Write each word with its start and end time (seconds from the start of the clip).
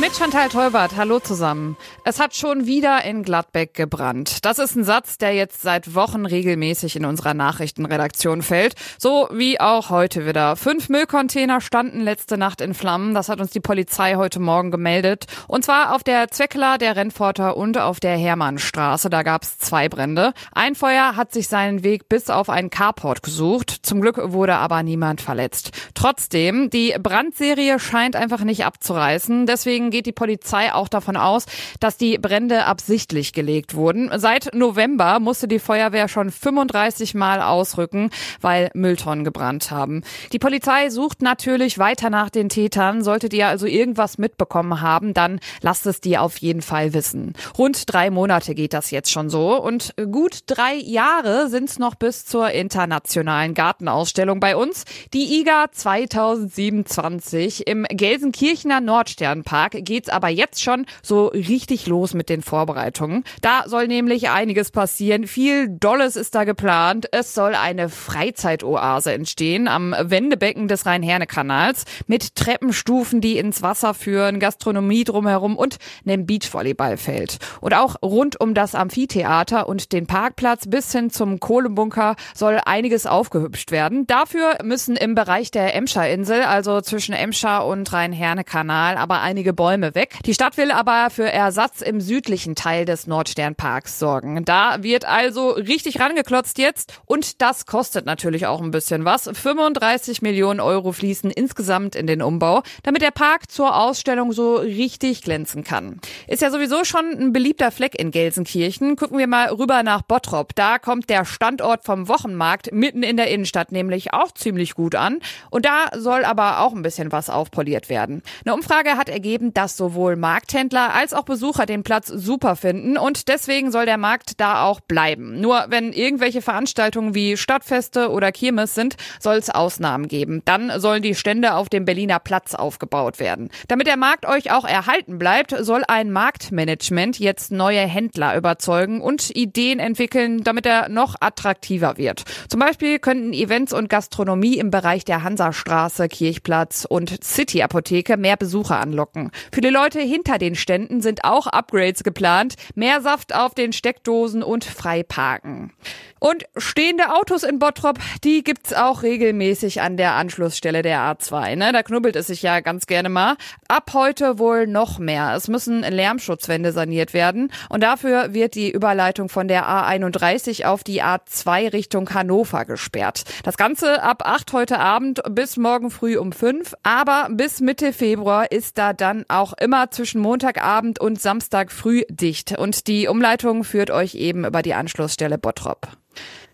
Mit 0.00 0.16
Chantal 0.16 0.48
Teubert, 0.48 0.96
hallo 0.96 1.20
zusammen. 1.20 1.76
Es 2.06 2.18
hat 2.18 2.34
schon 2.34 2.64
wieder 2.64 3.04
in 3.04 3.22
Gladbeck 3.22 3.74
gebrannt. 3.74 4.46
Das 4.46 4.58
ist 4.58 4.74
ein 4.74 4.82
Satz, 4.82 5.18
der 5.18 5.34
jetzt 5.34 5.60
seit 5.60 5.94
Wochen 5.94 6.24
regelmäßig 6.24 6.96
in 6.96 7.04
unserer 7.04 7.34
Nachrichtenredaktion 7.34 8.40
fällt. 8.40 8.76
So 8.96 9.28
wie 9.30 9.60
auch 9.60 9.90
heute 9.90 10.24
wieder. 10.26 10.56
Fünf 10.56 10.88
Müllcontainer 10.88 11.60
standen 11.60 12.00
letzte 12.00 12.38
Nacht 12.38 12.62
in 12.62 12.72
Flammen. 12.72 13.12
Das 13.12 13.28
hat 13.28 13.42
uns 13.42 13.50
die 13.50 13.60
Polizei 13.60 14.14
heute 14.14 14.40
Morgen 14.40 14.70
gemeldet. 14.70 15.26
Und 15.48 15.66
zwar 15.66 15.94
auf 15.94 16.02
der 16.02 16.30
Zweckler, 16.30 16.78
der 16.78 16.96
Rennforter 16.96 17.58
und 17.58 17.76
auf 17.76 18.00
der 18.00 18.16
Hermannstraße. 18.16 19.10
Da 19.10 19.22
gab 19.22 19.42
es 19.42 19.58
zwei 19.58 19.90
Brände. 19.90 20.32
Ein 20.52 20.76
Feuer 20.76 21.14
hat 21.14 21.34
sich 21.34 21.46
seinen 21.46 21.84
Weg 21.84 22.08
bis 22.08 22.30
auf 22.30 22.48
einen 22.48 22.70
Carport 22.70 23.22
gesucht. 23.22 23.70
Zum 23.82 24.00
Glück 24.00 24.18
wurde 24.32 24.54
aber 24.54 24.82
niemand 24.82 25.20
verletzt. 25.20 25.72
Trotzdem, 25.92 26.70
die 26.70 26.94
Brandserie 26.98 27.78
scheint 27.78 28.16
einfach 28.16 28.44
nicht 28.44 28.64
abzureißen. 28.64 29.44
Deswegen 29.44 29.89
geht 29.90 30.06
die 30.06 30.12
Polizei 30.12 30.72
auch 30.72 30.88
davon 30.88 31.16
aus, 31.16 31.46
dass 31.80 31.96
die 31.96 32.18
Brände 32.18 32.66
absichtlich 32.66 33.32
gelegt 33.32 33.74
wurden. 33.74 34.10
Seit 34.16 34.54
November 34.54 35.20
musste 35.20 35.48
die 35.48 35.58
Feuerwehr 35.58 36.08
schon 36.08 36.30
35 36.30 37.14
Mal 37.14 37.42
ausrücken, 37.42 38.10
weil 38.40 38.70
Mülltonnen 38.74 39.24
gebrannt 39.24 39.70
haben. 39.70 40.02
Die 40.32 40.38
Polizei 40.38 40.90
sucht 40.90 41.22
natürlich 41.22 41.78
weiter 41.78 42.10
nach 42.10 42.30
den 42.30 42.48
Tätern. 42.48 43.02
Solltet 43.02 43.32
ihr 43.32 43.48
also 43.48 43.66
irgendwas 43.66 44.18
mitbekommen 44.18 44.80
haben, 44.80 45.14
dann 45.14 45.40
lasst 45.62 45.86
es 45.86 46.00
die 46.00 46.18
auf 46.18 46.38
jeden 46.38 46.62
Fall 46.62 46.92
wissen. 46.92 47.34
Rund 47.58 47.92
drei 47.92 48.10
Monate 48.10 48.54
geht 48.54 48.72
das 48.72 48.90
jetzt 48.90 49.10
schon 49.10 49.30
so 49.30 49.60
und 49.60 49.94
gut 50.10 50.40
drei 50.46 50.74
Jahre 50.74 51.48
sind 51.48 51.68
es 51.68 51.78
noch 51.78 51.94
bis 51.94 52.26
zur 52.26 52.50
internationalen 52.50 53.54
Gartenausstellung 53.54 54.40
bei 54.40 54.56
uns. 54.56 54.84
Die 55.12 55.40
IGA 55.40 55.66
2027 55.72 57.66
im 57.66 57.84
Gelsenkirchener 57.90 58.80
Nordsternpark 58.80 59.79
geht's 59.82 60.08
aber 60.08 60.28
jetzt 60.28 60.62
schon 60.62 60.86
so 61.02 61.26
richtig 61.28 61.86
los 61.86 62.14
mit 62.14 62.28
den 62.28 62.42
Vorbereitungen. 62.42 63.24
Da 63.42 63.64
soll 63.66 63.86
nämlich 63.88 64.30
einiges 64.30 64.70
passieren. 64.70 65.26
Viel 65.26 65.68
Dolles 65.68 66.16
ist 66.16 66.34
da 66.34 66.44
geplant. 66.44 67.08
Es 67.12 67.34
soll 67.34 67.54
eine 67.54 67.88
Freizeitoase 67.88 69.12
entstehen 69.12 69.68
am 69.68 69.94
Wendebecken 69.98 70.68
des 70.68 70.86
Rhein-Herne-Kanals 70.86 71.84
mit 72.06 72.34
Treppenstufen, 72.36 73.20
die 73.20 73.38
ins 73.38 73.62
Wasser 73.62 73.94
führen, 73.94 74.40
Gastronomie 74.40 75.04
drumherum 75.04 75.56
und 75.56 75.76
einem 76.06 76.26
Beachvolleyballfeld. 76.26 77.38
Und 77.60 77.74
auch 77.74 77.96
rund 78.02 78.40
um 78.40 78.54
das 78.54 78.74
Amphitheater 78.74 79.68
und 79.68 79.92
den 79.92 80.06
Parkplatz 80.06 80.66
bis 80.66 80.92
hin 80.92 81.10
zum 81.10 81.40
Kohlebunker 81.40 82.16
soll 82.34 82.60
einiges 82.64 83.06
aufgehübscht 83.06 83.70
werden. 83.70 84.06
Dafür 84.06 84.58
müssen 84.62 84.96
im 84.96 85.14
Bereich 85.14 85.50
der 85.50 85.74
Emscher 85.74 86.08
Insel, 86.08 86.42
also 86.42 86.80
zwischen 86.80 87.14
Emscher 87.14 87.66
und 87.66 87.92
Rhein-Herne-Kanal, 87.92 88.96
aber 88.96 89.20
einige 89.20 89.52
Bäume 89.52 89.69
Bäume 89.70 89.94
weg. 89.94 90.18
Die 90.26 90.34
Stadt 90.34 90.56
will 90.56 90.72
aber 90.72 91.10
für 91.10 91.30
Ersatz 91.30 91.80
im 91.80 92.00
südlichen 92.00 92.56
Teil 92.56 92.86
des 92.86 93.06
Nordsternparks 93.06 94.00
sorgen. 94.00 94.44
Da 94.44 94.82
wird 94.82 95.04
also 95.04 95.50
richtig 95.50 96.00
rangeklotzt 96.00 96.58
jetzt 96.58 97.00
und 97.06 97.40
das 97.40 97.66
kostet 97.66 98.04
natürlich 98.04 98.48
auch 98.48 98.60
ein 98.60 98.72
bisschen 98.72 99.04
was. 99.04 99.30
35 99.32 100.22
Millionen 100.22 100.58
Euro 100.58 100.90
fließen 100.90 101.30
insgesamt 101.30 101.94
in 101.94 102.08
den 102.08 102.20
Umbau, 102.20 102.64
damit 102.82 103.02
der 103.02 103.12
Park 103.12 103.48
zur 103.48 103.76
Ausstellung 103.76 104.32
so 104.32 104.56
richtig 104.56 105.22
glänzen 105.22 105.62
kann. 105.62 106.00
Ist 106.26 106.42
ja 106.42 106.50
sowieso 106.50 106.82
schon 106.82 107.04
ein 107.04 107.32
beliebter 107.32 107.70
Fleck 107.70 107.94
in 107.94 108.10
Gelsenkirchen. 108.10 108.96
Gucken 108.96 109.18
wir 109.18 109.28
mal 109.28 109.52
rüber 109.52 109.84
nach 109.84 110.02
Bottrop. 110.02 110.52
Da 110.56 110.80
kommt 110.80 111.08
der 111.08 111.24
Standort 111.24 111.84
vom 111.84 112.08
Wochenmarkt 112.08 112.72
mitten 112.72 113.04
in 113.04 113.16
der 113.16 113.28
Innenstadt 113.28 113.70
nämlich 113.70 114.12
auch 114.12 114.32
ziemlich 114.32 114.74
gut 114.74 114.96
an. 114.96 115.20
Und 115.48 115.64
da 115.64 115.90
soll 115.96 116.24
aber 116.24 116.58
auch 116.58 116.72
ein 116.72 116.82
bisschen 116.82 117.12
was 117.12 117.30
aufpoliert 117.30 117.88
werden. 117.88 118.24
Eine 118.44 118.54
Umfrage 118.54 118.96
hat 118.96 119.08
ergeben, 119.08 119.54
dass 119.60 119.76
sowohl 119.76 120.16
Markthändler 120.16 120.94
als 120.94 121.12
auch 121.12 121.24
Besucher 121.24 121.66
den 121.66 121.82
Platz 121.82 122.06
super 122.06 122.56
finden 122.56 122.96
und 122.96 123.28
deswegen 123.28 123.70
soll 123.70 123.84
der 123.84 123.98
Markt 123.98 124.40
da 124.40 124.64
auch 124.64 124.80
bleiben. 124.80 125.38
Nur 125.38 125.66
wenn 125.68 125.92
irgendwelche 125.92 126.40
Veranstaltungen 126.40 127.14
wie 127.14 127.36
Stadtfeste 127.36 128.10
oder 128.10 128.32
Kirmes 128.32 128.74
sind, 128.74 128.96
soll 129.18 129.36
es 129.36 129.50
Ausnahmen 129.50 130.08
geben. 130.08 130.40
Dann 130.46 130.72
sollen 130.80 131.02
die 131.02 131.14
Stände 131.14 131.52
auf 131.52 131.68
dem 131.68 131.84
Berliner 131.84 132.20
Platz 132.20 132.54
aufgebaut 132.54 133.20
werden. 133.20 133.50
Damit 133.68 133.86
der 133.86 133.98
Markt 133.98 134.24
euch 134.24 134.50
auch 134.50 134.64
erhalten 134.64 135.18
bleibt, 135.18 135.54
soll 135.60 135.82
ein 135.86 136.10
Marktmanagement 136.10 137.18
jetzt 137.18 137.52
neue 137.52 137.80
Händler 137.80 138.34
überzeugen 138.38 139.02
und 139.02 139.28
Ideen 139.36 139.78
entwickeln, 139.78 140.42
damit 140.42 140.64
er 140.64 140.88
noch 140.88 141.16
attraktiver 141.20 141.98
wird. 141.98 142.22
Zum 142.48 142.60
Beispiel 142.60 142.98
könnten 142.98 143.34
Events 143.34 143.74
und 143.74 143.90
Gastronomie 143.90 144.56
im 144.56 144.70
Bereich 144.70 145.04
der 145.04 145.22
Hansastraße, 145.22 146.08
Kirchplatz 146.08 146.86
und 146.88 147.22
City 147.22 147.62
Apotheke 147.62 148.16
mehr 148.16 148.38
Besucher 148.38 148.80
anlocken. 148.80 149.30
Für 149.52 149.60
die 149.60 149.68
Leute 149.68 150.00
hinter 150.00 150.38
den 150.38 150.54
Ständen 150.54 151.00
sind 151.00 151.24
auch 151.24 151.46
Upgrades 151.48 152.04
geplant. 152.04 152.54
Mehr 152.74 153.00
Saft 153.00 153.34
auf 153.34 153.54
den 153.54 153.72
Steckdosen 153.72 154.42
und 154.42 154.64
Freiparken. 154.64 155.72
Und 156.20 156.44
stehende 156.56 157.14
Autos 157.14 157.42
in 157.44 157.58
Bottrop, 157.58 157.98
die 158.24 158.44
gibt's 158.44 158.74
auch 158.74 159.02
regelmäßig 159.02 159.80
an 159.80 159.96
der 159.96 160.12
Anschlussstelle 160.12 160.82
der 160.82 161.00
A2. 161.00 161.56
Ne? 161.56 161.72
Da 161.72 161.82
knubbelt 161.82 162.14
es 162.14 162.26
sich 162.26 162.42
ja 162.42 162.60
ganz 162.60 162.86
gerne 162.86 163.08
mal. 163.08 163.36
Ab 163.68 163.92
heute 163.94 164.38
wohl 164.38 164.66
noch 164.66 164.98
mehr. 164.98 165.32
Es 165.34 165.48
müssen 165.48 165.80
Lärmschutzwände 165.80 166.72
saniert 166.72 167.14
werden. 167.14 167.50
Und 167.70 167.82
dafür 167.82 168.34
wird 168.34 168.54
die 168.54 168.70
Überleitung 168.70 169.30
von 169.30 169.48
der 169.48 169.66
A31 169.66 170.66
auf 170.66 170.84
die 170.84 171.02
A2 171.02 171.72
Richtung 171.72 172.12
Hannover 172.12 172.66
gesperrt. 172.66 173.24
Das 173.44 173.56
Ganze 173.56 174.02
ab 174.02 174.22
8 174.26 174.52
heute 174.52 174.78
Abend 174.78 175.22
bis 175.30 175.56
morgen 175.56 175.90
früh 175.90 176.18
um 176.18 176.32
5. 176.32 176.74
Aber 176.82 177.28
bis 177.30 177.60
Mitte 177.60 177.94
Februar 177.94 178.52
ist 178.52 178.76
da 178.76 178.92
dann 178.92 179.24
auch 179.28 179.39
immer 179.58 179.90
zwischen 179.90 180.20
Montagabend 180.20 181.00
und 181.00 181.20
Samstag 181.20 181.72
früh 181.72 182.02
dicht. 182.08 182.58
Und 182.58 182.86
die 182.86 183.08
Umleitung 183.08 183.64
führt 183.64 183.90
euch 183.90 184.14
eben 184.14 184.44
über 184.44 184.62
die 184.62 184.74
Anschlussstelle 184.74 185.38
Bottrop. 185.38 185.88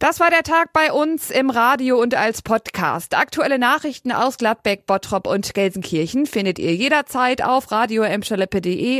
Das 0.00 0.18
war 0.18 0.30
der 0.30 0.42
Tag 0.42 0.72
bei 0.72 0.92
uns 0.92 1.30
im 1.30 1.50
Radio 1.50 2.00
und 2.00 2.14
als 2.14 2.40
Podcast. 2.40 3.14
Aktuelle 3.14 3.58
Nachrichten 3.58 4.12
aus 4.12 4.38
Gladbeck, 4.38 4.86
Bottrop 4.86 5.26
und 5.26 5.52
Gelsenkirchen 5.52 6.24
findet 6.24 6.58
ihr 6.58 6.74
jederzeit 6.74 7.44
auf 7.44 7.70
radio 7.70 8.04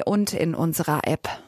und 0.05 0.35
in 0.35 0.55
unserer 0.55 1.01
App. 1.05 1.41